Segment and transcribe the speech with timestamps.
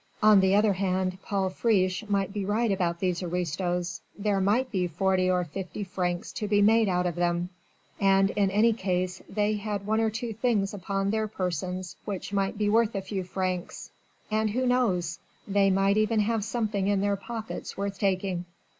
[0.23, 4.87] On the other hand, Paul Friche might be right about these aristos; there might be
[4.87, 7.49] forty or fifty francs to be made out of them,
[7.99, 12.57] and in any case they had one or two things upon their persons which might
[12.57, 13.91] be worth a few francs
[14.31, 15.19] and who knows?
[15.47, 18.45] they might even have something in their pockets worth taking.